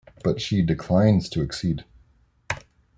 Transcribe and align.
But 0.23 0.41
she 0.41 0.63
declines 0.63 1.29
to 1.29 1.43
accede. 1.43 1.85